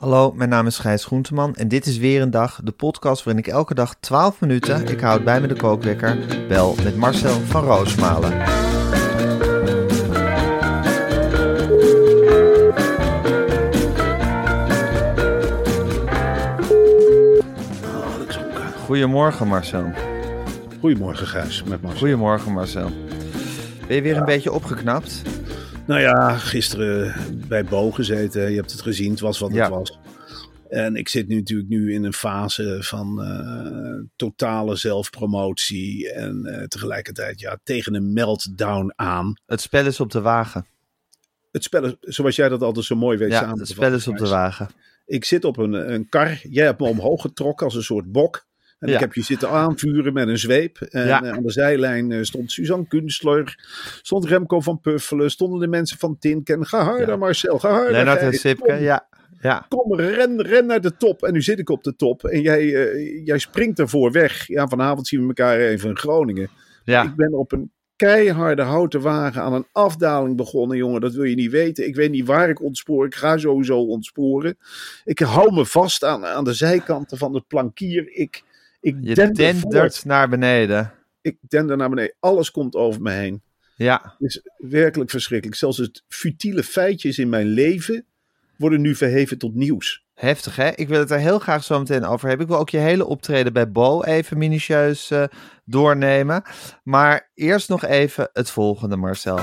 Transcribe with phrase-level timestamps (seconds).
[0.00, 3.44] Hallo, mijn naam is Gijs Groenteman en dit is weer een dag, de podcast waarin
[3.44, 7.64] ik elke dag 12 minuten, ik houd bij me de kookwekker, bel met Marcel van
[7.64, 8.32] Roosmalen.
[18.84, 19.92] Goedemorgen Marcel.
[20.80, 22.00] Goedemorgen Gijs, met Marcel.
[22.00, 22.90] Goedemorgen Marcel.
[23.86, 25.22] Ben je weer een beetje opgeknapt?
[25.90, 27.14] Nou ja, gisteren
[27.48, 28.50] bij Bo gezeten.
[28.50, 29.62] Je hebt het gezien, het was wat Ja.
[29.62, 29.98] het was.
[30.68, 36.12] En ik zit nu natuurlijk nu in een fase van eh, totale zelfpromotie.
[36.12, 39.34] En eh, tegelijkertijd ja, tegen een meltdown aan.
[39.46, 40.66] Het spel is op de wagen.
[41.52, 44.08] Het spel, is- zoals jij dat altijd zo mooi weet Ja, samen het spel is
[44.08, 44.68] op de wagen.
[45.06, 46.40] Ik zit op een, een kar.
[46.42, 48.46] Jij hebt me omhoog getrokken als een soort bok.
[48.80, 48.94] En Ja.
[48.94, 50.80] ik heb je zitten aanvuren met een zweep.
[50.80, 51.22] En Ja.
[51.22, 53.54] eh, aan de zijlijn eh, stond Suzanne Kunstler.
[54.02, 55.30] Stond Remco van Puffelen.
[55.30, 56.66] Stonden de mensen van Tinken.
[56.66, 57.16] Ga harder Ja.
[57.16, 57.92] Marcel, ga harder.
[57.92, 58.82] Lennart en Sipke, kom.
[58.82, 59.08] ja.
[59.42, 61.22] Ja, Kom, ren, ren naar de top.
[61.22, 62.24] En nu zit ik op de top.
[62.24, 64.46] En jij, eh, jij springt ervoor weg.
[64.46, 66.48] Ja, vanavond zien we elkaar even in Groningen.
[66.84, 67.02] ja.
[67.02, 71.00] Ik ben op een keiharde houten wagen aan een afdaling begonnen, jongen.
[71.00, 71.86] Dat wil je niet weten.
[71.86, 73.06] Ik weet niet waar ik ontspoor.
[73.06, 74.56] Ik ga sowieso ontsporen.
[75.04, 78.10] Ik hou me vast aan, aan de zijkanten van het plankier.
[78.12, 78.42] Ik,
[78.80, 79.72] ik Je dender voort.
[79.72, 80.92] dendert naar beneden.
[81.20, 82.14] Ik dender naar beneden.
[82.20, 83.42] Alles komt over me heen.
[83.76, 85.58] Ja, Het is werkelijk verschrikkelijk.
[85.58, 88.04] Zelfs het futiele feitjes in mijn leven
[88.56, 90.04] worden nu verheven tot nieuws.
[90.14, 90.70] heftig hè?
[90.74, 92.46] Ik wil het er heel graag zo meteen over hebben.
[92.46, 95.24] Ik wil ook je hele optreden bij Bo even minutieus eh,
[95.64, 96.42] doornemen.
[96.82, 99.38] Maar eerst nog even het volgende, Marcel.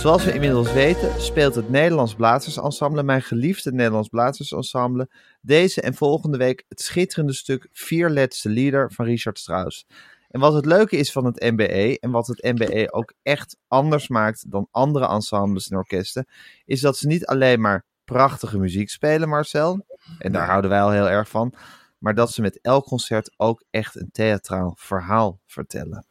[0.00, 6.36] Zoals we inmiddels weten, speelt het Nederlands Blazersensemble, mijn geliefde Nederlands Blazersensemble, deze en volgende
[6.38, 9.86] week het schitterende stuk Vierletste Lieder van Richard Strauss.
[10.28, 14.08] En wat het leuke is van het MBE, en wat het MBE ook echt anders
[14.08, 16.26] maakt dan andere ensembles en orkesten,
[16.64, 19.86] is dat ze niet alleen maar prachtige muziek spelen, Marcel.
[20.18, 21.54] En daar houden wij al heel erg van.
[21.98, 26.09] Maar dat ze met elk concert ook echt een theatraal verhaal vertellen.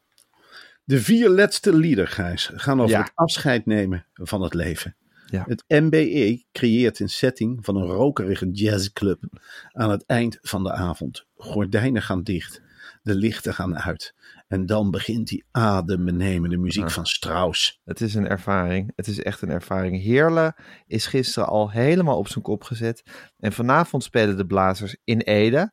[0.89, 3.01] De vier laatste lieder, Gijs, gaan over Ja.
[3.01, 4.95] het afscheid nemen van het leven.
[5.25, 5.45] Ja.
[5.47, 9.23] Het MBE creëert een setting van een rokerige jazzclub
[9.71, 11.25] aan het eind van de avond.
[11.35, 12.61] Gordijnen gaan dicht,
[13.03, 14.15] de lichten gaan uit.
[14.47, 17.79] En dan begint die adembenemende muziek van Strauss.
[17.85, 18.91] Het is een ervaring.
[18.95, 20.01] Het is echt een ervaring.
[20.01, 20.55] Heerle
[20.87, 23.03] is gisteren al helemaal op zijn kop gezet.
[23.39, 25.71] En vanavond spelen de Blazers in Ede.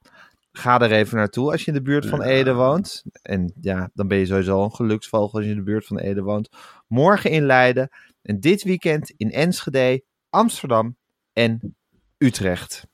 [0.59, 2.23] Ga er even naartoe als je in de buurt van.
[2.23, 3.05] Ede woont.
[3.23, 6.23] En ja, dan ben je sowieso een geluksvogel als je in de buurt van Ede
[6.23, 6.49] woont.
[6.87, 7.89] Morgen in Leiden.
[8.23, 10.97] En dit weekend in Enschede, Amsterdam
[11.33, 11.77] en
[12.19, 12.87] Utrecht.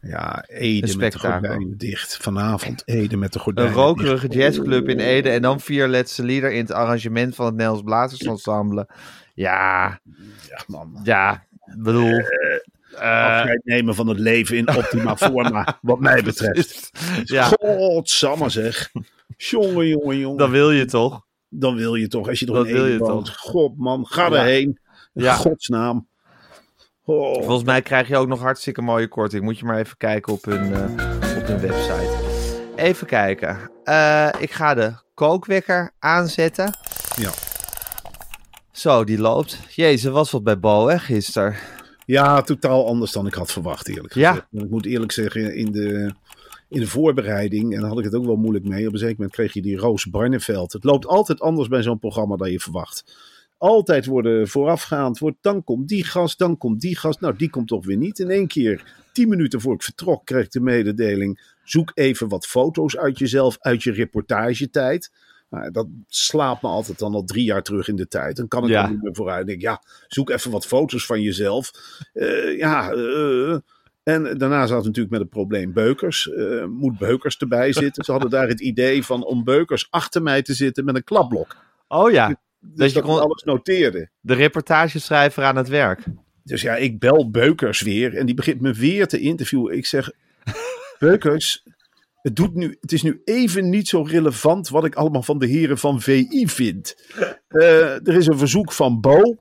[0.00, 2.16] Ja, Een Ede met de gordijnen dicht.
[2.16, 4.40] Vanavond Ede met de Een gordijnen rokerige dicht.
[4.40, 5.30] jazzclub in Ede.
[5.30, 8.88] En dan vier letse lieder in het arrangement van het Nederlands Blazersensemble.
[9.34, 10.00] Ja,
[10.48, 11.00] Ja, man.
[11.02, 11.46] ja,
[11.76, 12.10] bedoel...
[12.98, 16.90] eh, Afscheid nemen van het leven in optima forma, wat mij betreft.
[17.24, 18.90] ja, Godsamme zeg.
[19.36, 20.38] Jongen, jongen, jongen.
[20.38, 21.26] dan wil je toch?
[21.50, 23.24] dan wil je toch, als je toch Dat in wil je woont.
[23.26, 23.36] toch.
[23.36, 24.34] God man, ga Ja.
[24.36, 24.78] erheen.
[25.14, 25.34] In Ja.
[25.34, 26.08] godsnaam.
[27.04, 27.34] Oh.
[27.34, 29.42] Volgens mij krijg je ook nog hartstikke mooie korting.
[29.42, 30.82] Moet je maar even kijken op hun, eh,
[31.38, 32.10] op hun website.
[32.76, 33.70] Even kijken.
[33.84, 36.76] Eh, ik ga de kookwekker aanzetten.
[37.16, 37.30] Ja.
[38.72, 39.58] Zo, die loopt.
[39.68, 41.54] Jezus, was wat bij Bo, hè, gisteren.
[42.08, 44.30] Ja, totaal anders dan ik had verwacht, eerlijk Ja.
[44.30, 44.46] gezegd.
[44.64, 46.12] Ik moet eerlijk zeggen, in de,
[46.68, 49.14] in de voorbereiding, en daar had ik het ook wel moeilijk mee, op een zeker
[49.16, 50.72] moment kreeg je die Roos Barneveld.
[50.72, 53.16] Het loopt altijd anders bij zo'n programma dan je verwacht.
[53.58, 57.20] Altijd worden voorafgaand, wordt, dan komt die gast, dan komt die gast.
[57.20, 58.18] Nou, die komt toch weer niet.
[58.18, 62.46] In één keer, tien minuten voor ik vertrok, kreeg ik de mededeling, zoek even wat
[62.46, 65.10] foto's uit jezelf, uit je reportagetijd.
[65.50, 68.36] Nou, dat slaapt me altijd dan al drie jaar terug in de tijd.
[68.36, 68.84] Dan kan ik Ja.
[68.84, 69.46] er niet meer vooruit.
[69.46, 71.70] Denk, ja, zoek even wat foto's van jezelf.
[72.12, 73.56] Eh, ja, eh,
[74.02, 76.30] en daarna zat het natuurlijk met het probleem Beukers.
[76.32, 78.04] Eh, moet Beukers erbij zitten?
[78.04, 81.56] Ze hadden daar het idee van om Beukers achter mij te zitten met een klapblok.
[81.88, 82.26] Oh ja,
[82.60, 84.10] Dus dat je kon, alles noteerde.
[84.20, 86.04] de reportageschrijver aan het werk.
[86.44, 89.76] Dus ja, ik bel Beukers weer en die begint me weer te interviewen.
[89.76, 90.10] Ik zeg,
[90.98, 91.62] Beukers,
[92.28, 95.46] het, doet nu, het is nu even niet zo relevant wat ik allemaal van de
[95.46, 96.96] heren van VI vind.
[97.48, 99.36] Eh, er is een verzoek van Bo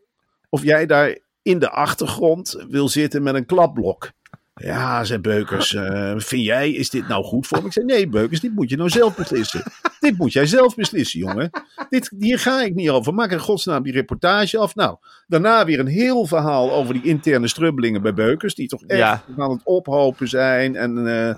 [0.49, 4.11] of jij daar in de achtergrond wil zitten met een klapblok.
[4.55, 7.65] Ja, zei Beukers, eh, vind jij, is dit nou goed voor me?
[7.65, 9.63] Ik zei, nee Beukers, dit moet je nou zelf beslissen.
[9.99, 11.49] dit moet jij zelf beslissen, jongen.
[11.89, 13.13] Dit, hier ga ik niet over.
[13.13, 14.75] Maak in godsnaam die reportage af.
[14.75, 14.97] Nou,
[15.27, 18.55] daarna weer een heel verhaal over die interne strubbelingen bij Beukers.
[18.55, 19.23] Die toch echt Ja.
[19.37, 20.75] aan het ophopen zijn.
[20.75, 21.35] En eh,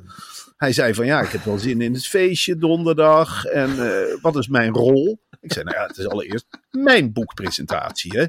[0.59, 3.45] hij zei van ja, ik heb wel zin in het feestje donderdag.
[3.45, 5.19] En eh, wat is mijn rol?
[5.41, 8.25] Ik zei nou ja, het is allereerst mijn boekpresentatie hè.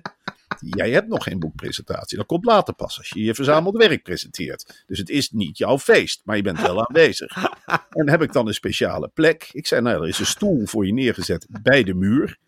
[0.61, 2.17] Jij hebt nog geen boekpresentatie.
[2.17, 4.85] Dat komt later pas als je je verzameld werk presenteert.
[4.87, 7.37] Dus het is niet jouw feest, maar je bent wel aanwezig.
[7.91, 9.49] En heb ik dan een speciale plek?
[9.53, 12.39] Ik zei, nou, er is een stoel voor je neergezet bij de muur.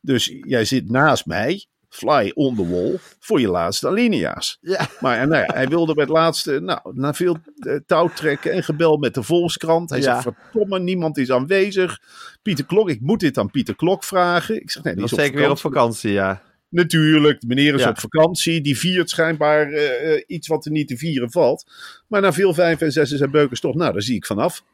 [0.00, 1.66] Dus jij zit naast mij,
[1.96, 4.58] fly on the wall, voor je laatste alinea's.
[4.60, 4.86] Ja.
[5.00, 8.96] Maar nou ja, hij wilde bij het laatste, nou, na veel eh, touwtrekken en gebel
[8.96, 9.90] met de Volkskrant.
[9.90, 10.20] Hij Ja.
[10.22, 11.98] zegt, verdomme, niemand is aanwezig.
[12.42, 14.60] Pieter Klok, ik moet dit aan Pieter Klok vragen.
[14.60, 16.12] Ik zeg, nee, die Dat is zeker weer op vakantie.
[16.12, 16.42] ja.
[16.68, 17.88] Natuurlijk, de meneer is Ja.
[17.88, 18.60] op vakantie.
[18.60, 21.72] Die viert schijnbaar eh, eh, iets wat er niet te vieren valt.
[22.08, 24.64] Maar na veel vijf en zes en Beukers toch, nou, daar zie ik vanaf.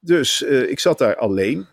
[0.00, 1.66] Dus ik zat daar alleen.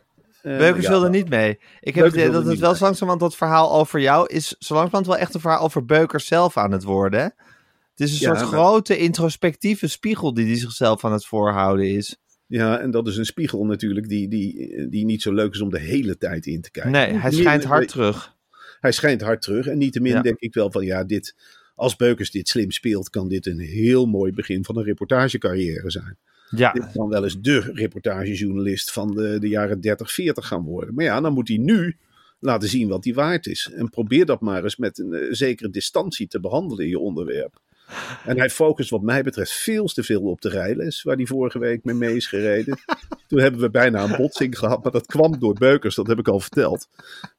[0.44, 1.60] Eh, Beukers ja, wilde niet mee.
[1.80, 5.18] Ik heb het dat het wel langzamerhand dat verhaal over jou is zo langzamerhand wel
[5.18, 7.20] echt een verhaal over Beukers zelf aan het worden.
[7.20, 7.26] hè?
[7.26, 11.90] Het is een Ja, soort maar- grote introspectieve spiegel die hij zichzelf aan het voorhouden
[11.96, 12.18] is.
[12.46, 15.70] Ja, en dat is een spiegel natuurlijk die, die, die niet zo leuk is om
[15.70, 16.92] de hele tijd in te kijken.
[16.92, 18.36] Nee, hij schijnt hard terug.
[18.80, 19.68] Hij schijnt hard terug.
[19.68, 20.22] En niettemin Ja.
[20.22, 21.36] denk ik wel van ja, dit,
[21.76, 26.18] als Beukers dit slim speelt, kan dit een heel mooi begin van een reportagecarrière zijn.
[26.56, 30.96] Ja, Dit kan wel eens de reportagejournalist van de, de jaren 30, 40 gaan worden.
[30.96, 31.98] Maar ja, dan moet hij nu
[32.40, 33.72] laten zien wat hij waard is.
[33.76, 37.62] En probeer dat maar eens met een eh, zekere distantie te behandelen in je onderwerp.
[38.26, 41.60] En hij focust wat mij betreft veel te veel op de rijles, waar hij vorige
[41.60, 42.80] week mee mee is gereden.
[43.28, 46.28] Toen hebben we bijna een botsing gehad, maar dat kwam door Beukers, dat heb ik
[46.28, 46.88] al verteld.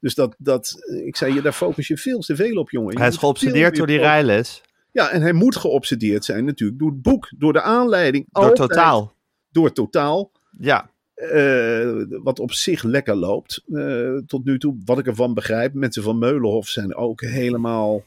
[0.00, 2.92] Dus dat, dat ik zei je, daar focus je veel te veel op, jongen.
[2.92, 4.62] Je hij is geobsedeerd door die rijles.
[4.94, 8.26] Ja, en hij moet geobsedeerd zijn natuurlijk door het boek, door de aanleiding.
[8.30, 9.12] Door Altijd totaal.
[9.50, 10.32] Door totaal.
[10.58, 13.62] Ja, Eh, wat op zich lekker loopt.
[13.72, 15.74] eh, tot nu toe, wat ik ervan begrijp.
[15.74, 18.02] Mensen van Meulenhof zijn ook helemaal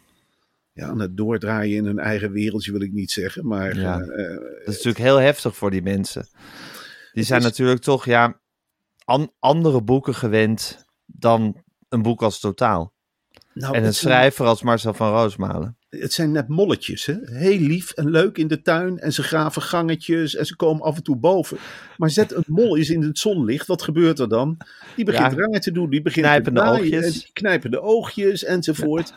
[0.73, 3.47] ja, aan het doordraaien in hun eigen wereldje, wil ik niet zeggen.
[3.47, 3.99] Maar Ja.
[3.99, 6.27] eh, dat is natuurlijk heel heftig voor die mensen.
[7.13, 8.39] Die zijn is- natuurlijk toch ja,
[9.05, 12.93] an- andere boeken gewend dan een boek als totaal.
[13.53, 15.77] nou, en een schrijver als Marcel van Roosmalen.
[15.99, 17.05] Het zijn net molletjes.
[17.05, 17.15] Hè?
[17.23, 18.99] Heel lief en leuk in de tuin.
[18.99, 21.57] En ze graven gangetjes en ze komen af en toe boven.
[21.97, 23.67] Maar zet een mol eens in het zonlicht.
[23.67, 24.57] Wat gebeurt er dan?
[24.95, 25.37] Die begint Ja.
[25.37, 25.89] raar te doen.
[25.89, 27.29] Die begint Knijpende te oogjes.
[27.33, 29.13] Knijpende oogjes enzovoort.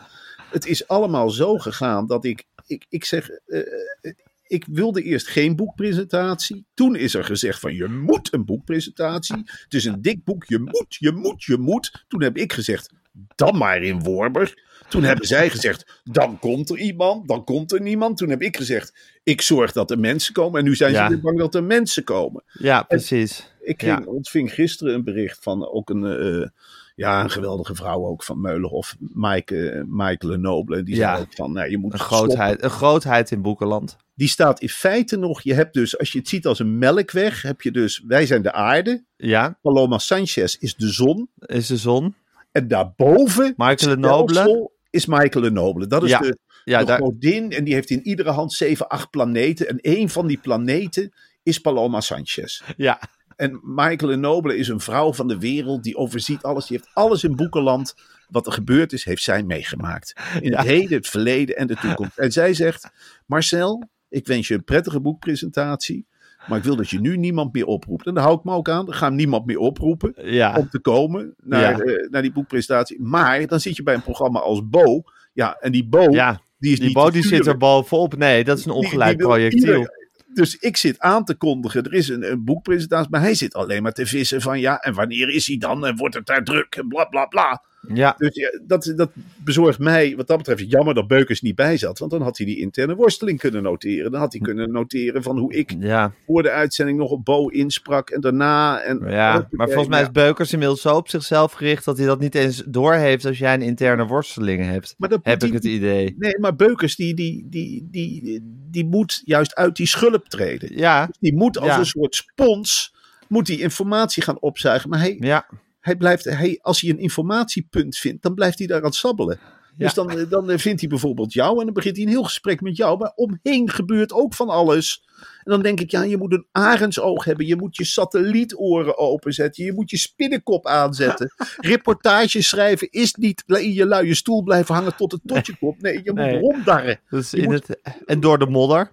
[0.51, 3.29] Het is allemaal zo gegaan dat ik, ik, ik zeg...
[3.29, 3.59] eh,
[4.01, 4.13] eh,
[4.47, 6.65] ik wilde eerst geen boekpresentatie.
[6.73, 9.41] Toen is er gezegd van je moet een boekpresentatie.
[9.45, 10.45] Het is een dik boek.
[10.47, 12.05] Je moet, je moet, je moet.
[12.07, 12.89] Toen heb ik gezegd
[13.35, 14.69] dan maar in Wormer.
[14.89, 17.27] Toen hebben zij gezegd dan komt er iemand.
[17.27, 18.17] Dan komt er niemand.
[18.17, 18.93] Toen heb ik gezegd
[19.23, 20.59] ik zorg dat er mensen komen.
[20.59, 21.03] En nu zijn Ja.
[21.03, 22.43] ze weer bang dat er mensen komen.
[22.53, 23.49] Ja, precies.
[23.61, 24.01] Ik Ja.
[24.05, 26.47] ontving gisteren een bericht van ook een, eh,
[26.95, 28.95] ja, een geweldige vrouw ook van Meulenhof.
[28.99, 30.83] Maaike, eh, Maaike Lenoble.
[30.83, 31.11] Die Ja.
[31.11, 32.17] zei ook van nou, je moet Een stoppen.
[32.17, 33.97] grootheid, een grootheid in boekenland.
[34.15, 37.41] Die staat in feite nog, je hebt dus, als je het ziet als een melkweg,
[37.41, 39.03] heb je dus, wij zijn de aarde.
[39.17, 41.29] Ja, Paloma Sanchez is de zon.
[41.39, 42.15] is de zon.
[42.51, 45.87] En daarboven, Michael stelsel, is Michael Lenoble.
[45.87, 47.51] Dat is Ja, de, Ja, de daar, godin.
[47.51, 49.67] En die heeft in iedere hand zeven, acht planeten.
[49.67, 52.61] En één van die planeten is Paloma Sanchez.
[52.77, 53.01] ja,
[53.35, 55.83] En Michael Lenoble is een vrouw van de wereld.
[55.83, 56.67] Die overziet alles.
[56.67, 57.93] Die heeft alles in boekenland.
[58.27, 60.13] Wat er gebeurd is, heeft zij meegemaakt.
[60.41, 60.57] In Ja.
[60.57, 62.17] het heden, het verleden en de toekomst.
[62.17, 62.89] En zij zegt,
[63.25, 66.07] Marcel, ik wens je een prettige boekpresentatie.
[66.47, 68.05] Maar ik wil dat je nu niemand meer oproept.
[68.07, 68.87] En daar hou ik me ook aan.
[68.87, 70.55] Ik ga niemand meer oproepen ja.
[70.57, 71.93] om te komen naar, Ja.
[71.93, 73.01] eh, naar die boekpresentatie.
[73.01, 75.01] Maar dan zit je bij een programma als Bo.
[75.33, 76.41] Ja, en die Bo, ja.
[76.57, 78.17] die is Die niet Bo die zit er bovenop.
[78.17, 79.87] Nee, dat is een ongelijk projectiel.
[80.33, 83.83] Dus ik zit aan te kondigen, er is een, een boekpresentatie, maar hij zit alleen
[83.83, 85.85] maar te vissen van ja, en wanneer is hij dan?
[85.85, 86.75] En wordt het daar druk?
[86.75, 87.63] En bla bla bla.
[87.93, 89.11] Ja, Dus dat, dat
[89.43, 91.99] bezorgt mij, wat dat betreft, jammer dat Beukers niet bij zat.
[91.99, 94.11] Want dan had hij die interne worsteling kunnen noteren.
[94.11, 97.47] Dan had hij kunnen noteren van hoe ik ja, voor de uitzending nog op Bo
[97.47, 98.79] insprak en daarna.
[98.81, 99.47] En, ja.
[99.51, 102.63] Maar volgens mij is Beukers inmiddels zo op zichzelf gericht dat hij dat niet eens
[102.67, 104.95] doorheeft als jij een interne worsteling hebt.
[104.97, 106.15] Maar dat Heb ik het idee.
[106.17, 108.39] Nee, maar Beukers die, die, die, die,
[108.71, 110.77] die moet juist uit die schulp treden.
[110.77, 111.77] Ja, Die moet als Ja.
[111.79, 112.93] een soort spons,
[113.27, 114.89] moet die informatie gaan opzuigen.
[114.89, 115.45] Maar hij, ja,
[115.81, 119.39] hij blijft, hij, als hij een informatiepunt vindt, dan blijft hij daar aan sabbelen.
[119.77, 120.03] Dus Ja.
[120.03, 122.97] dan, dan vindt hij bijvoorbeeld jou en dan begint hij een heel gesprek met jou.
[122.97, 125.03] Maar omheen gebeurt ook van alles.
[125.43, 127.45] En dan denk ik, ja, je moet een arendsoog hebben.
[127.45, 129.63] Je moet je satellietoren openzetten.
[129.65, 131.33] Je moet je spinnenkop aanzetten.
[131.57, 135.81] Reportages schrijven is niet in je luie stoel blijven hangen tot het tot je kop.
[135.81, 136.99] Nee, je moet ronddarren.
[137.09, 138.91] dus in moet- het, en door de modder.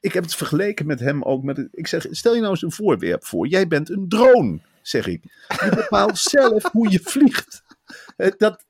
[0.00, 1.42] Ik heb het vergeleken met hem ook.
[1.42, 3.46] Met het- ik zeg, stel je nou eens een voorwerp voor.
[3.46, 5.22] Jij bent een drone, zeg ik.
[5.48, 7.62] Je bepaalt zelf hoe je vliegt.
[8.16, 8.64] Eh, Dat,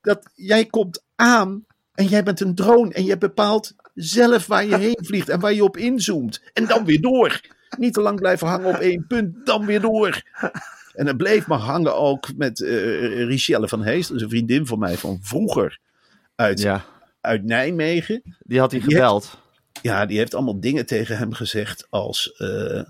[0.00, 2.92] dat, jij komt aan en jij bent een drone.
[2.92, 6.42] En je bepaalt zelf waar je heen vliegt en waar je op inzoomt.
[6.52, 7.40] En dan weer door.
[7.78, 10.22] Niet te lang blijven hangen op één punt, dan weer door.
[10.94, 14.06] En het bleef maar hangen ook met eh Richelle van Hees.
[14.06, 15.78] Dat is een vriendin van mij van vroeger
[16.34, 16.84] uit, Ja,
[17.20, 18.22] uit Nijmegen.
[18.38, 19.38] die had hij gebeld.
[19.82, 22.82] Ja, die heeft allemaal dingen tegen hem gezegd als eh,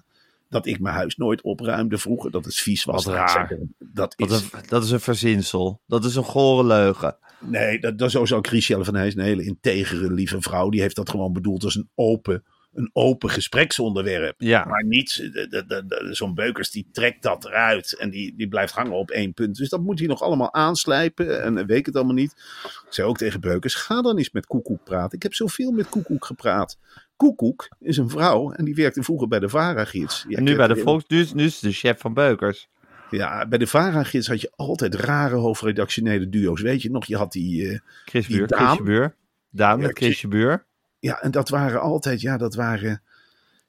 [0.49, 3.05] dat ik mijn huis nooit opruimde vroeger, dat het vies was.
[3.05, 3.59] Wat raar.
[3.79, 5.83] Dat is, een, dat is een verzinsel.
[5.87, 7.17] Dat is een gore leugen.
[7.41, 10.69] nee, dat, dat is sowieso Christiane van Heijs, een hele integere, lieve vrouw.
[10.69, 14.35] Die heeft dat gewoon bedoeld als een open, een open gespreksonderwerp.
[14.39, 15.31] Ja, Maar niet,
[16.11, 19.57] zo'n Beukers die trekt dat eruit en die, die blijft hangen op één punt.
[19.57, 22.33] Dus dat moet hij nog allemaal aanslijpen en weet het allemaal niet.
[22.65, 25.17] Ik zei ook tegen Beukers, ga dan eens met Koekoek praten.
[25.17, 26.79] Ik heb zoveel met Koekoek gepraat.
[27.19, 30.25] Koekoek is een vrouw en die werkte vroeger bij de VARA-gids.
[30.29, 31.05] En nu bij de herkent- Volks...
[31.09, 32.69] Nu is, nu is de chef van Beukers.
[33.11, 36.61] Ja, bij de VARA-gids had je altijd rare hoofdredactionele duo's.
[36.61, 37.69] Weet je nog, je had die...
[37.69, 38.85] eh, Chris Die Buur, Daan.
[38.85, 39.15] Buur.
[39.51, 40.65] Daan Ja, met Chrisje Buur.
[40.99, 43.03] ja, en dat waren altijd, ja, dat waren...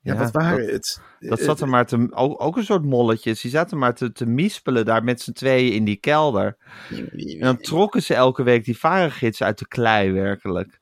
[0.01, 1.01] Ja, Ja, wat waren dat- het?
[1.19, 2.07] Dat Eh, zat er maar te...
[2.11, 3.41] Ook, ook een soort molletjes.
[3.41, 6.57] Die zaten maar te, te mispelen daar met z'n tweeën in die kelder.
[6.89, 10.79] En dan trokken ze elke week die varengids uit de klei werkelijk.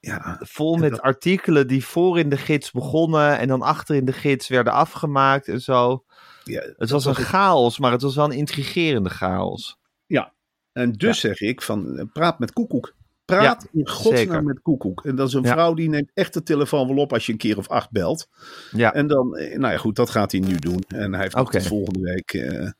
[0.00, 4.04] Ja, Vol met dat- artikelen die voor in de gids begonnen en dan achter in
[4.04, 6.04] de gids werden afgemaakt en zo.
[6.44, 9.78] ja, Het was een chaos, maar het was wel een intrigerende chaos.
[10.06, 10.32] Ja,
[10.72, 12.94] en dus zeg ik van eh, praat met Koekoek.
[13.24, 14.42] Praat in godsnaam zeker.
[14.44, 15.04] met Koekoek.
[15.04, 15.52] En dat is een Ja.
[15.52, 18.28] vrouw die neemt echt de telefoon wel op als je een keer of acht belt.
[18.70, 20.84] Ja, En dan, eh, nou ja goed, dat gaat hij nu doen.
[20.88, 22.70] En hij heeft tot volgende week eh,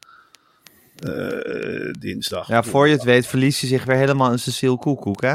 [1.99, 2.49] dinsdag.
[2.49, 5.35] ja, voor je het weet verliest hij zich weer helemaal in Cecile Koekoek, hè?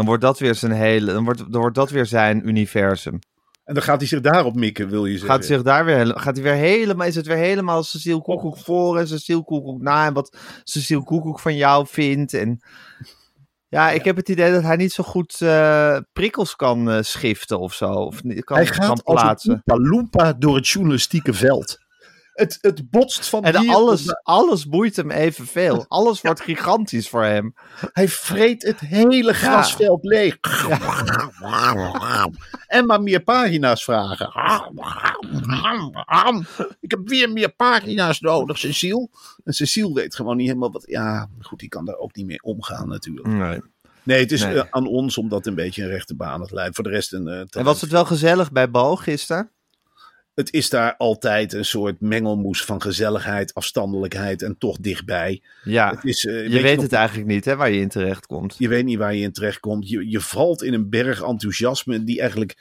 [0.00, 3.18] Dan wordt dat weer zijn hele, dan wordt, dan wordt dat weer zijn universum.
[3.64, 5.30] En dan gaat hij zich daarop mikken, wil je zeggen.
[5.30, 8.98] Gaat, zich daar weer, gaat hij weer helemaal, is het weer helemaal Cecile Koekoek voor
[8.98, 12.34] en Cecile Koekoek na en wat Cecile Koekoek van jou vindt.
[12.34, 12.60] En
[13.68, 17.58] ja, ik heb het idee dat hij niet zo goed eh, prikkels kan eh, schiften
[17.58, 17.92] of zo.
[17.92, 19.62] Of kan, hij kan gaat als een plaatsen.
[19.64, 21.78] Oompa door het journalistieke veld.
[22.40, 25.84] Het, het botst van En hier alles, alles boeit hem evenveel.
[25.88, 27.54] Alles wordt gigantisch voor hem.
[27.92, 30.38] Hij vreet het hele grasveld leeg.
[32.66, 34.32] En maar meer pagina's vragen.
[36.80, 39.08] Ik heb weer meer pagina's nodig, Cecile.
[39.44, 40.84] En Cecile weet gewoon niet helemaal wat.
[40.86, 43.26] Ja, goed, die kan daar ook niet mee omgaan, natuurlijk.
[43.28, 43.60] Nee.
[44.02, 44.54] Nee, het is Nee.
[44.60, 46.74] eh, aan ons om dat een beetje een rechte baan te leiden.
[46.74, 47.28] Voor de rest een.
[47.28, 49.50] eh, En was het wel gezellig bij Bo gisteren?
[50.40, 55.42] Het is daar altijd een soort mengelmoes van gezelligheid, afstandelijkheid en toch dichtbij.
[55.64, 57.88] Ja, Het is, eh, je weet weet nog- het eigenlijk niet hè, waar je in
[57.88, 58.54] terecht komt.
[58.58, 59.88] Je weet niet waar je in terecht komt.
[59.88, 62.56] Je, je valt in een berg enthousiasme die eigenlijk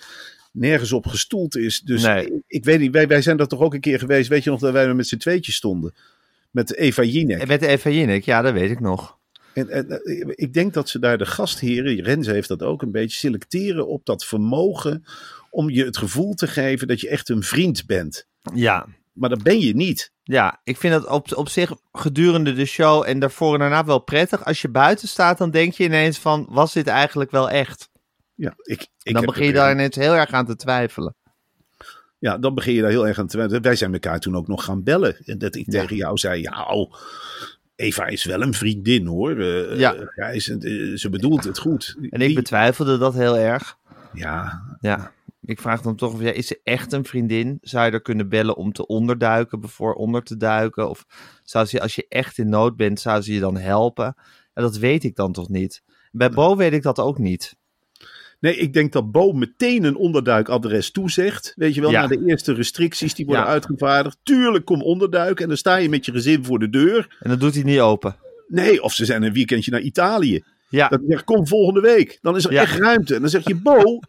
[0.52, 1.80] nergens op gestoeld is.
[1.80, 2.26] Dus Nee.
[2.26, 4.30] ik, ik weet niet, wij, wij zijn daar toch ook een keer geweest.
[4.30, 5.94] Weet je nog dat wij met z'n tweetjes stonden?
[6.52, 7.48] Met Eva Jinek.
[7.48, 9.18] Met Eva Jinek, ja, dat weet ik nog.
[9.54, 12.92] En, en, eh, ik denk dat ze daar de gastheren, Renze heeft dat ook een
[12.92, 15.04] beetje, selecteren op dat vermogen
[15.50, 18.28] om je het gevoel te geven dat je echt een vriend bent.
[18.54, 20.12] Ja, Maar dat ben je niet.
[20.24, 24.00] ja ik vind dat op, op zich gedurende de show en daarvoor en daarna wel
[24.00, 24.46] prettig.
[24.46, 27.90] Als je buiten staat, dan denk je ineens van, was dit eigenlijk wel echt?
[28.36, 31.16] Ja, ik, ik dan begin je daar ineens heel erg aan te twijfelen.
[32.20, 33.62] Ja, dan begin je daar heel erg aan te twijfelen.
[33.62, 35.18] Wij zijn elkaar toen ook nog gaan bellen.
[35.26, 35.80] En dat ik Ja.
[35.82, 36.94] tegen jou zei, ja, oh,
[37.80, 39.38] Eva is wel een vriendin hoor.
[39.40, 39.94] Eh, Ja.
[39.96, 41.96] eh, en, eh, ze bedoelt het goed.
[42.10, 43.78] En ik betwijfelde dat heel erg.
[44.14, 47.58] Ja, Ja, ik vraag dan toch, of, ja, is ze echt een vriendin?
[47.62, 50.90] Zou je er kunnen bellen om te onderduiken, voor onder te duiken?
[50.90, 51.06] Of
[51.44, 54.16] zou ze, als je echt in nood bent, zou ze je dan helpen?
[54.54, 55.84] Ja, dat weet ik dan toch niet.
[56.12, 57.56] Bij Bo weet ik dat ook niet.
[58.40, 61.54] Nee, ik denk dat Bo meteen een onderduikadres toezegt.
[61.56, 62.02] Weet je wel, Ja.
[62.02, 63.50] na de eerste restricties die worden Ja.
[63.50, 64.18] uitgevaardigd.
[64.24, 65.44] Tuurlijk, kom onderduiken.
[65.44, 67.18] En dan sta je met je gezin voor de deur.
[67.20, 68.16] En dan doet hij niet open.
[68.48, 70.44] Nee, of ze zijn een weekendje naar Italië.
[70.70, 72.18] Ja, Dat zegt, kom volgende week.
[72.22, 72.62] Dan is er Ja.
[72.62, 73.16] echt ruimte.
[73.16, 74.00] En dan zeg je, Bo,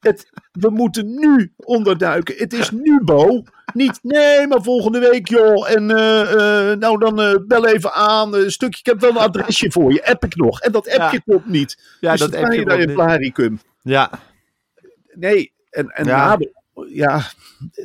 [0.00, 2.34] het, we moeten nu onderduiken.
[2.36, 3.42] Het is nu, Bo.
[3.74, 5.70] Niet, nee, maar volgende week, joh.
[5.70, 8.34] En eh, eh, nou, dan eh, bel even aan.
[8.34, 10.06] Een stukje, ik heb wel een adresje voor je.
[10.06, 10.60] App ik nog.
[10.60, 11.32] En dat appje Ja.
[11.32, 11.96] komt niet.
[12.00, 12.92] ja dus dat dan je je in niet.
[12.94, 13.60] Blaricum.
[13.82, 14.10] Ja,
[15.14, 16.38] Nee, en, en Ja.
[16.88, 17.22] ja,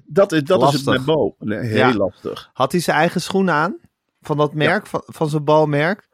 [0.05, 1.35] dat, is, dat is het met Bo.
[1.39, 1.93] Nee, heel Ja.
[1.93, 2.49] lastig.
[2.53, 3.77] had hij zijn eigen schoenen aan?
[4.21, 6.07] Van dat merk, van, van zijn balmerk?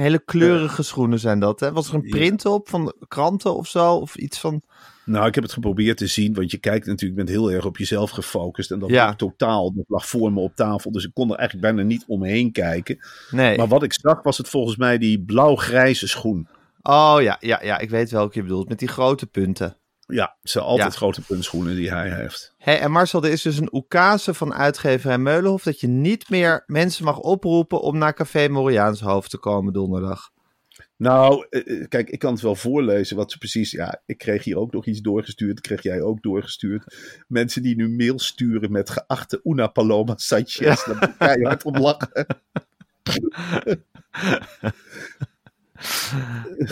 [0.00, 1.72] Hele kleurige schoenen zijn dat, hè?
[1.72, 3.94] Was er een print op van kranten of zo?
[3.94, 4.62] Of iets van...
[5.04, 7.64] Nou, ik heb het geprobeerd te zien, want je kijkt natuurlijk, je bent heel erg
[7.64, 8.70] op jezelf gefocust.
[8.70, 9.14] En dat Ja.
[9.14, 10.92] totaal, dat lag voor me op tafel.
[10.92, 12.98] Dus ik kon er eigenlijk bijna niet omheen kijken.
[13.30, 13.56] Nee.
[13.56, 16.48] Maar wat ik zag, was het volgens mij die blauw-grijze schoen.
[16.82, 18.68] Oh ja, ja, ja, ik weet welke je bedoelt.
[18.68, 19.76] Met die grote punten.
[20.12, 20.98] Ja, het zijn altijd Ja.
[20.98, 22.54] grote puntschoenen die hij heeft.
[22.58, 25.62] Hé, en Marcel, er is dus een oekase van uitgeverij Meulenhof...
[25.62, 30.30] dat je niet meer mensen mag oproepen om naar Café Moriaans hoofd te komen donderdag.
[30.96, 33.70] Nou, eh, eh, kijk, ik kan het wel voorlezen wat ze precies...
[33.70, 35.54] Ja, ik kreeg hier ook nog iets doorgestuurd.
[35.54, 36.96] Dat kreeg jij ook doorgestuurd.
[37.26, 40.84] Mensen die nu mail sturen met geachte Una Paloma Sanchez.
[40.84, 42.10] Daar moet je hard om lachen.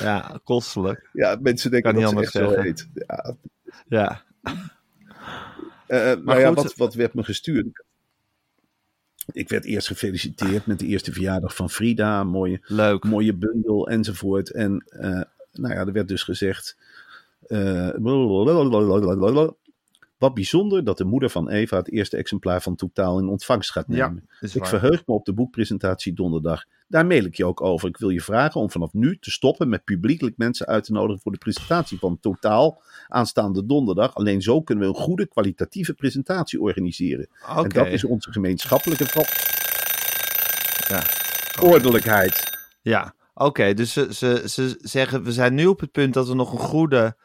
[0.00, 1.08] Ja, kostelijk.
[1.12, 2.88] Ja, mensen denken Kan niet dat ze echt zo heet.
[2.94, 3.36] Ja,
[3.88, 4.24] Ja.
[5.86, 7.84] Eh, maar ja, wat, wat werd me gestuurd?
[9.32, 12.24] Ik werd eerst gefeliciteerd met de eerste verjaardag van Frida.
[12.24, 13.04] Mooie, Leuk.
[13.04, 14.50] mooie bundel enzovoort.
[14.50, 15.22] En eh,
[15.52, 16.76] nou ja, er werd dus gezegd...
[17.46, 17.90] eh,
[20.18, 23.88] wat bijzonder dat de moeder van Eva het eerste exemplaar van Totaal in ontvangst gaat
[23.88, 24.28] nemen.
[24.40, 26.64] ik verheug me op de boekpresentatie donderdag.
[26.88, 27.88] Daar mail ik je ook over.
[27.88, 31.22] Ik wil je vragen om vanaf nu te stoppen met publiekelijk mensen uit te nodigen
[31.22, 34.14] voor de presentatie van Totaal aanstaande donderdag.
[34.14, 37.28] Alleen zo kunnen we een goede kwalitatieve presentatie organiseren.
[37.56, 39.04] En dat is onze gemeenschappelijke
[40.88, 41.02] Ja.
[41.62, 42.58] ordelijkheid.
[42.82, 43.74] Ja, oké.
[43.74, 46.58] dus ze, ze, ze zeggen, we zijn nu op het punt dat we nog een
[46.58, 47.16] goede,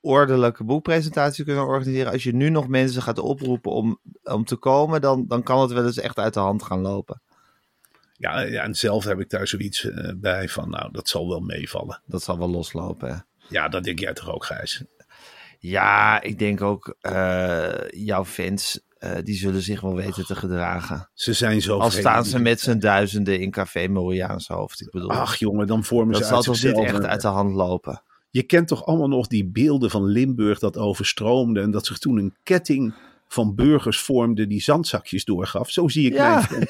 [0.00, 2.12] ordelijke boekpresentatie kunnen organiseren.
[2.12, 5.72] Als je nu nog mensen gaat oproepen om, om te komen, dan, dan kan het
[5.72, 7.22] wel eens echt uit de hand gaan lopen.
[8.12, 11.40] Ja, ja, en zelf heb ik daar zoiets eh, bij van, nou, dat zal wel
[11.40, 12.02] meevallen.
[12.06, 13.08] Dat zal wel loslopen.
[13.08, 13.16] Hè?
[13.48, 14.84] Ja, dat denk jij toch ook, Gijs?
[15.58, 21.10] Ja, ik denk ook, eh, jouw fans, eh, die zullen zich wel weten te gedragen.
[21.14, 24.80] Ze zijn zo Al staan ze met z'n duizenden in Café Moriaans hoofd.
[24.80, 27.20] Ik bedoel, Ach jongen, dan vormen dat ze zal uit toch niet zichzelf echt uit
[27.20, 28.02] de hand lopen.
[28.30, 32.18] Je kent toch allemaal nog die beelden van Limburg dat overstroomde en dat zich toen
[32.18, 32.94] een ketting
[33.28, 35.70] van burgers vormde die zandzakjes doorgaf.
[35.70, 36.46] Zo zie ik Ja.
[36.50, 36.66] mijn.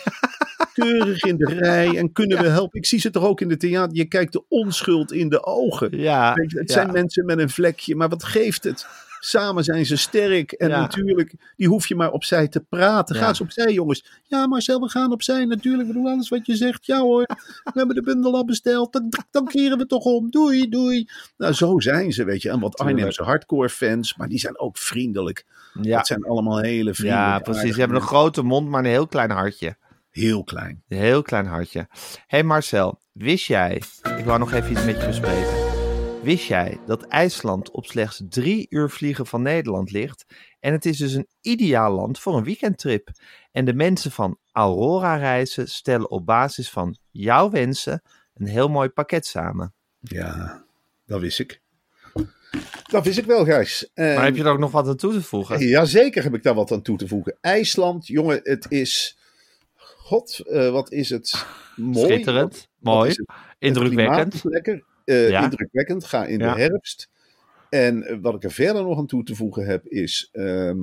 [0.75, 2.79] Keurig in de rij en kunnen we helpen.
[2.81, 3.97] Ik zie ze toch ook in de theater.
[3.97, 5.99] Je kijkt de onschuld in de ogen.
[5.99, 6.75] Ja, Weet je, het ja.
[6.75, 8.87] zijn mensen met een vlekje, maar wat geeft het?
[9.20, 10.52] Samen zijn ze sterk.
[10.52, 10.81] En Ja.
[10.81, 13.16] natuurlijk, die hoef je maar opzij te praten.
[13.16, 14.04] Ga eens opzij, jongens.
[14.24, 15.44] Ja, Marcel, we gaan opzij.
[15.44, 16.87] Natuurlijk, we doen alles wat je zegt.
[16.87, 17.22] Ja hoor,
[17.64, 18.92] we hebben de bundel al besteld.
[18.92, 20.31] Dan, dan keren we toch om.
[20.31, 21.09] Doei, doei.
[21.37, 22.50] Nou, zo zijn ze, weet je.
[22.50, 22.78] En wat.
[22.78, 25.46] Arnhemse hardcore fans, maar die zijn ook vriendelijk.
[25.83, 25.96] ja.
[25.96, 27.72] Dat zijn allemaal hele vriendelijke Ja, precies.
[27.74, 29.76] Ze hebben een grote mond, maar een heel klein hartje.
[30.11, 30.83] Heel klein.
[30.88, 31.78] Een heel klein hartje.
[31.90, 33.83] Hé hey Marcel, wist jij,
[34.18, 35.67] ik wou nog even iets met je bespreken.
[36.22, 40.24] Wist jij dat IJsland op slechts drie uur vliegen van Nederland ligt?
[40.61, 43.09] En het is dus een ideaal land voor een weekendtrip.
[43.52, 48.02] En de mensen van Aurora Reizen stellen op basis van jouw wensen
[48.35, 49.74] een heel mooi pakket samen.
[50.00, 50.64] Ja,
[51.07, 51.61] dat wist ik.
[52.90, 53.90] Dat wist ik wel, Gijs.
[53.94, 55.66] En- Maar heb je er ook nog wat aan toe te voegen?
[55.66, 57.37] Jazeker heb ik daar wat aan toe te voegen.
[57.40, 59.18] IJsland, jongen, het is.
[59.96, 62.07] God, eh, wat is het mooi.
[62.07, 64.44] Schitterend, Wat- mooi, wat indrukwekkend.
[64.44, 64.85] lekker.
[65.09, 65.42] Eh, Ja.
[65.42, 66.05] Indrukwekkend.
[66.05, 66.55] Ga in Ja.
[66.55, 67.09] de herfst.
[67.68, 70.29] En eh, wat ik er verder nog aan toe te voegen heb, is.
[70.33, 70.83] ehm,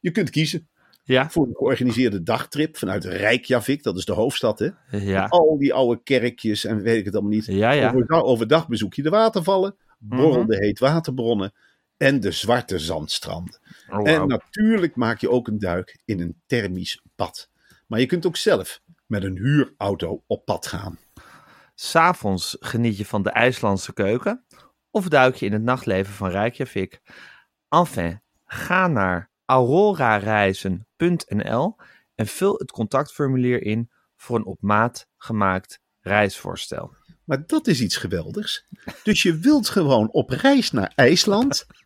[0.00, 0.68] je kunt kiezen
[1.06, 4.68] Ja, voor een georganiseerde dagtrip vanuit Reykjavik, dat is de hoofdstad, hè?
[4.90, 7.46] ja, Al die oude kerkjes en weet ik het allemaal niet.
[7.46, 7.86] ja, ja.
[7.86, 7.94] Mhm.
[7.96, 11.52] Overdag, overdag bezoek je de watervallen, borrel de heetwaterbronnen
[11.96, 13.58] en de zwarte zandstranden.
[13.90, 17.50] Oh, En natuurlijk maak je ook een duik in een thermisch bad.
[17.86, 20.98] Maar je kunt ook zelf met een huurauto op pad gaan.
[21.74, 24.44] S'avonds geniet je van de IJslandse keuken
[24.90, 27.00] of duik je in het nachtleven van Reykjavik.
[27.68, 31.76] Enfin, ga naar aurorareizen.nl
[32.14, 36.94] en vul het contactformulier in voor een op maat gemaakt reisvoorstel.
[37.24, 38.66] Maar dat is iets geweldigs.
[39.02, 41.66] Dus je wilt gewoon op reis naar IJsland.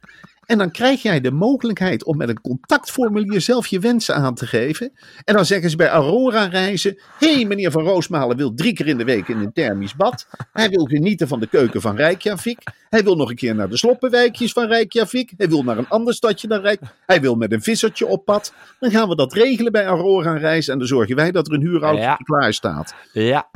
[0.49, 4.47] En dan krijg jij de mogelijkheid om met een contactformulier zelf je wensen aan te
[4.47, 4.93] geven.
[5.25, 6.99] En dan zeggen ze bij Aurora reizen.
[7.19, 10.27] Hé, hey, meneer Van Roosmalen wil drie keer in de week in een thermisch bad.
[10.53, 12.63] Hij wil genieten van de keuken van Reykjavik.
[12.89, 15.33] Hij wil nog een keer naar de sloppenwijkjes van Reykjavik.
[15.37, 16.81] Hij wil naar een ander stadje dan Rijk.
[17.07, 18.53] Hij wil met een vissertje op pad.
[18.79, 20.73] Dan gaan we dat regelen bij Aurora reizen.
[20.73, 22.17] En dan zorgen wij dat er een huurauto Ja.
[22.17, 22.95] klaar staat.
[23.13, 23.51] Ja.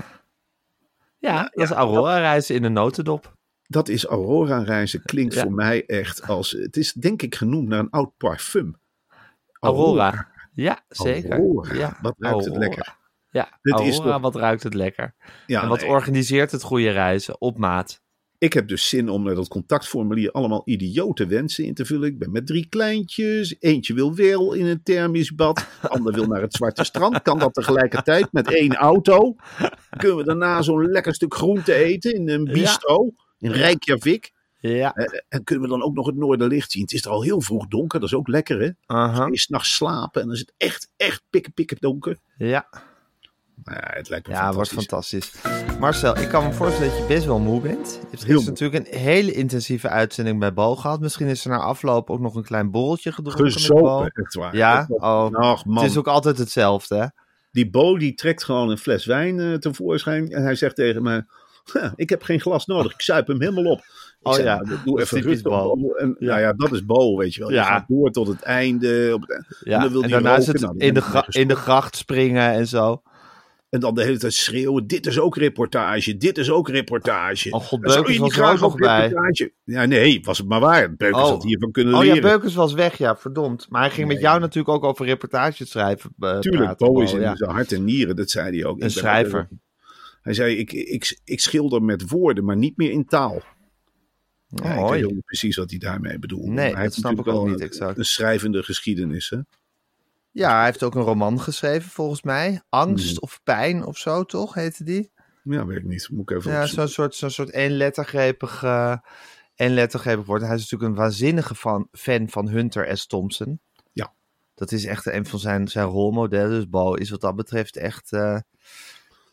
[1.18, 3.32] Ja, dat is Aurora reizen in een notendop.
[3.72, 5.02] Dat is Aurora reizen.
[5.02, 5.42] Klinkt Ja.
[5.42, 6.50] voor mij echt als...
[6.50, 8.76] Het is denk ik genoemd naar een oud parfum.
[9.60, 10.28] Aurora.
[10.52, 11.30] Ja, zeker.
[11.30, 11.74] Aurora.
[11.74, 12.96] Ja, Wat ruikt het lekker.
[13.30, 15.14] Ja, Dit is Aurora, toch- wat ruikt het lekker.
[15.46, 15.88] Ja, en wat nee.
[15.90, 18.00] organiseert het goede reizen op maat.
[18.38, 22.08] Ik heb dus zin om met dat contactformulier allemaal idiote wensen in te vullen.
[22.08, 23.56] Ik ben met drie kleintjes.
[23.58, 25.66] Eentje wil wel in een thermisch bad.
[25.82, 27.22] De ander wil naar het Zwarte Strand.
[27.22, 29.34] Kan dat tegelijkertijd met één auto.
[29.96, 33.10] Kunnen we daarna zo'n lekker stuk groente eten in een bistro.
[33.42, 34.32] In Reykjavik.
[34.58, 34.94] Ja.
[34.94, 36.82] Eh, En kunnen we dan ook nog het Noorderlicht zien.
[36.82, 38.00] Het is er al heel vroeg donker.
[38.00, 38.70] Dat is ook lekker hè.
[38.86, 39.26] Aha.
[39.30, 42.18] Je s'nachts slapen en dan is het echt, echt pikken pikken donker.
[42.36, 42.66] Ja.
[43.64, 45.26] Nou ja, het lijkt me Ja, wordt fantastisch.
[45.26, 45.78] fantastisch.
[45.78, 47.92] Marcel, ik kan me voorstellen dat je best wel moe bent.
[47.92, 51.00] Je hebt Heel gisteren natuurlijk een hele intensieve uitzending bij Bo gehad.
[51.00, 53.52] Misschien is er na afloop ook nog een klein borreltje gedronken met.
[53.52, 54.56] Gezopen, echt waar.
[54.56, 54.86] Ja?
[54.88, 55.28] Oh.
[55.32, 57.06] Ach man, Het is ook altijd hetzelfde, hè?
[57.50, 60.28] die Bo die trekt gewoon een fles wijn eh, tevoorschijn.
[60.28, 61.24] En hij zegt tegen me,
[61.72, 63.78] "Ha, ik heb geen glas nodig, ik zuip hem helemaal op.
[63.78, 65.52] Ik Oh ja, nou, doe even rustig.
[65.52, 66.26] En, Ja.
[66.26, 67.48] Nou ja, dat is Bo, weet je wel.
[67.48, 67.64] Je Ja.
[67.64, 69.10] gaat door tot het einde.
[69.14, 69.74] Op het, Ja.
[69.76, 70.60] En dan wil En daarna roken.
[70.60, 73.02] Nou, in, de in de gracht springen en zo.
[73.70, 77.50] En dan de hele tijd schreeuwen, dit is ook reportage, dit is ook reportage.
[77.50, 79.12] Oh god, Beukers was er ook graag nog bij.
[79.64, 80.94] Ja, nee, was het maar waar.
[80.96, 81.28] Beukers Oh.
[81.30, 82.28] had hiervan kunnen Oh ja, leren.
[82.28, 83.66] Beukers was weg, ja, verdomd.
[83.70, 86.14] Maar hij ging met jou natuurlijk ook over reportages schrijven.
[86.18, 87.36] eh, Tuurlijk, Bo is in ja.
[87.36, 88.78] zijn hart en nieren, dat zei hij ook.
[88.78, 89.48] Ben- schrijver.
[90.22, 93.42] Hij zei, ik, ik, ik schilder met woorden, maar niet meer in taal.
[94.46, 96.46] Ja, ik weet niet precies wat hij daarmee bedoelde.
[96.46, 97.98] Nee, Maar dat hij heeft snap ik ook wel niet een- exact.
[97.98, 99.38] Een schrijvende geschiedenis, hè?
[100.30, 102.62] Ja, hij heeft ook een roman geschreven, volgens mij.
[102.68, 103.18] Angst Hmm.
[103.20, 104.54] of pijn of zo, toch?
[104.54, 105.10] Heette die?
[105.44, 106.08] Ja, weet ik niet.
[106.10, 108.62] Moet ik even Ja, zo'n soort, zo'n soort eenlettergrepig,
[109.54, 110.42] eenlettergrepig woord.
[110.42, 113.06] Hij is natuurlijk een waanzinnige fan, fan van Hunter S.
[113.06, 113.60] Thompson.
[113.92, 114.14] Ja.
[114.54, 116.50] Dat is echt een van zijn, zijn rolmodellen.
[116.50, 118.12] Dus Bo is wat dat betreft echt...
[118.12, 118.38] eh,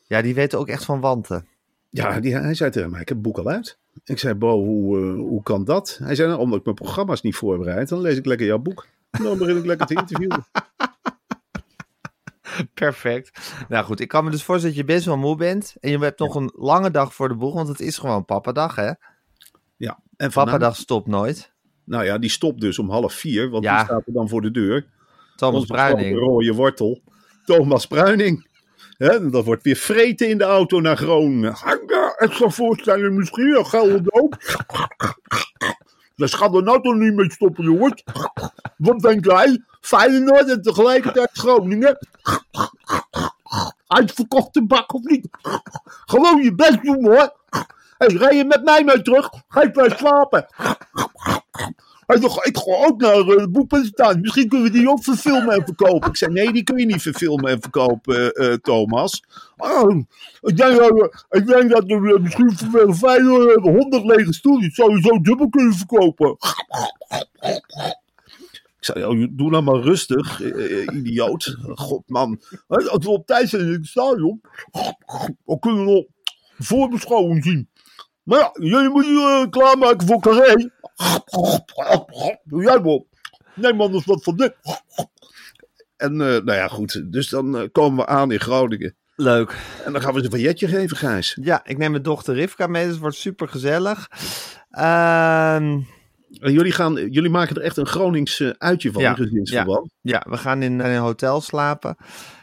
[0.10, 1.48] ja, die weet ook echt van wanten.
[1.89, 3.78] Ja, die, hij zei tegen mij, ik heb het boek al uit.
[4.04, 6.00] Ik zei, Bo, hoe, eh, hoe kan dat?
[6.04, 8.88] Hij zei, nou, omdat ik mijn programma's niet voorbereid, dan lees ik lekker jouw boek.
[9.12, 10.45] En dan begin ik lekker te interviewen.
[12.74, 13.39] Perfect.
[13.69, 15.76] Nou goed, ik kan me dus voorstellen dat je best wel moe bent.
[15.80, 18.76] En je hebt nog een lange dag voor de boeg, want het is gewoon papadag,
[18.76, 18.91] hè?
[19.78, 21.54] Ja, en Papadag stopt nooit.
[21.84, 23.76] nou ja, die stopt dus om half vier, want Ja.
[23.78, 24.86] die staat er dan voor de deur.
[25.36, 26.19] Thomas Onze Bruining.
[26.19, 27.02] rode wortel.
[27.45, 28.48] Thomas Bruining.
[28.99, 31.51] Hè, dat wordt weer vreten in de auto naar Groningen.
[32.17, 34.38] Ik zou voorstellen, misschien een gouden doop.
[36.15, 38.03] Dat gaat er nou toch niet mee stoppen, jongens.
[38.77, 39.63] Wat denk jij?
[39.81, 41.97] Feyenoord en tegelijkertijd Groningen.
[43.88, 45.27] Uitverkochte bak of niet?
[46.05, 47.33] Gewoon je best doen, hoor.
[47.97, 49.29] Hey, rij je met mij mee terug?
[49.47, 50.45] Ga ik bij slapen.
[52.10, 54.17] Hij ik ga ook naar eh, de.
[54.22, 56.10] Misschien kunnen we die ook verfilmen en verkopen.
[56.10, 59.24] Ik zei, nee, die kun je niet verfilmen en verkopen, eh, eh, Thomas.
[59.58, 59.98] Oh,
[60.41, 64.72] ik, denk, dat eh, misschien voor Feyenoord hebben 100 lege stoelen.
[64.72, 66.38] Sowieso dubbel kunnen verkopen.
[68.80, 70.41] Ik zei, oh, doe nou maar rustig,
[70.93, 71.58] idioot.
[71.76, 72.41] God, man.
[72.67, 74.41] Als we op tijd zijn in het stadion,
[75.45, 76.06] dan kunnen we nog
[76.58, 77.69] voorbeschouwing zien.
[78.30, 80.70] Maar ja, jullie moeten je klaarmaken voor Carré.
[82.44, 83.00] Doe jij maar.
[83.56, 84.56] Neem anders wat van dit.
[85.98, 87.12] En eh, nou ja, goed.
[87.12, 88.96] Dus dan eh, komen we aan in Groningen.
[89.15, 89.58] Leuk.
[89.86, 91.38] En dan gaan we ze een pailletje geven, Gijs.
[91.42, 94.08] Ja, ik neem mijn dochter Rivka mee, dus het wordt super gezellig.
[94.70, 95.80] Ehm,
[96.39, 99.92] En jullie, gaan, jullie maken er echt een Gronings eh, uitje van, Ja, in gezinsverband.
[100.02, 101.96] ja, we gaan in, in een hotel slapen.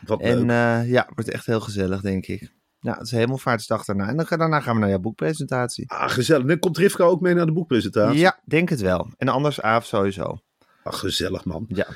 [0.07, 0.46] Wat En
[0.87, 2.55] ja, het wordt echt heel gezellig, denk ik.
[2.80, 4.08] Ja, het is hemelvaartsdag daarna.
[4.08, 5.90] En dan, daarna gaan we naar jouw boekpresentatie.
[5.90, 6.46] Ah, gezellig.
[6.46, 8.18] Dan komt Rivka ook mee naar de boekpresentatie.
[8.20, 9.08] Ja, denk het wel.
[9.16, 10.38] En anders Aaf sowieso.
[10.82, 11.64] Ach, gezellig, man.
[11.68, 11.86] Ja,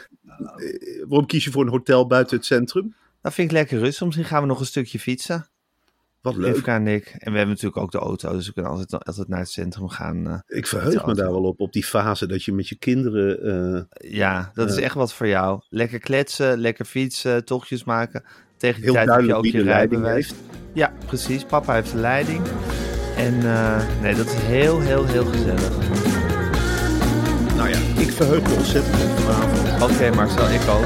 [0.56, 2.94] Eh, waarom kies je voor een hotel buiten het centrum?
[3.22, 4.04] dat vind ik lekker rustig.
[4.06, 5.48] Misschien gaan we nog een stukje fietsen.
[6.20, 6.54] Wat leuk.
[6.54, 7.06] Rivka en ik.
[7.06, 9.88] En we hebben natuurlijk ook de auto, dus we kunnen altijd, altijd naar het centrum
[9.88, 10.26] gaan.
[10.28, 10.38] eh.
[10.46, 13.42] Ik verheug me daar wel op, op die fase dat je met je kinderen...
[13.94, 15.60] eh, ja, dat is echt wat voor jou.
[15.68, 18.24] Lekker kletsen, lekker fietsen, tochtjes maken.
[18.60, 20.32] Tegen die Heel tijd heb je duidelijk ook je rijbewijs.
[20.72, 21.44] Ja, precies.
[21.44, 22.42] Papa heeft de leiding.
[23.16, 25.70] En eh, nee, dat is heel, heel, heel gezellig.
[27.56, 29.82] nou ja, ik verheug me ontzettend op vanavond.
[29.82, 30.84] Oké, Marcel, ik ook.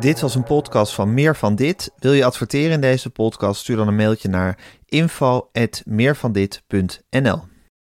[0.00, 1.92] Dit was een podcast van Meer van Dit.
[1.98, 3.60] Wil je adverteren in deze podcast?
[3.60, 7.55] Stuur dan een mailtje naar info.meervandit.nl